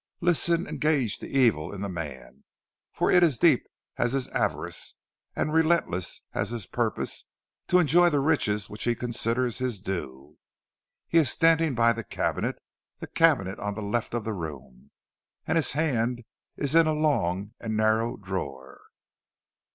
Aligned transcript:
Listen 0.19 0.65
and 0.65 0.81
gauge 0.81 1.19
the 1.19 1.27
evil 1.27 1.71
in 1.71 1.81
the 1.81 1.87
man, 1.87 2.43
for 2.91 3.11
it 3.11 3.21
is 3.21 3.37
deep 3.37 3.67
as 3.97 4.13
his 4.13 4.27
avarice 4.29 4.95
and 5.35 5.53
relentless 5.53 6.23
as 6.33 6.49
his 6.49 6.65
purpose 6.65 7.25
to 7.67 7.77
enjoy 7.77 8.09
the 8.09 8.19
riches 8.19 8.67
which 8.67 8.85
he 8.85 8.95
considers 8.95 9.59
his 9.59 9.79
due. 9.79 10.37
He 11.07 11.19
is 11.19 11.29
standing 11.29 11.75
by 11.75 11.91
a 11.91 12.03
cabinet, 12.03 12.59
the 12.97 13.05
cabinet 13.05 13.59
on 13.59 13.75
the 13.75 13.83
left 13.83 14.15
of 14.15 14.23
the 14.23 14.33
room, 14.33 14.89
and 15.45 15.55
his 15.55 15.73
hand 15.73 16.23
is 16.57 16.73
in 16.73 16.87
a 16.87 16.93
long 16.93 17.53
and 17.59 17.77
narrow 17.77 18.17
drawer. 18.17 18.81